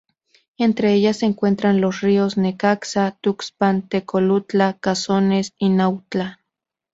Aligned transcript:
Entre 0.57 0.93
ellas 0.95 1.17
se 1.17 1.27
encuentran 1.27 1.79
los 1.79 2.01
ríos 2.01 2.35
Necaxa, 2.35 3.19
Tuxpan, 3.21 3.87
Tecolutla, 3.87 4.75
Cazones 4.81 5.53
y 5.59 5.69
Nautla. 5.69 6.39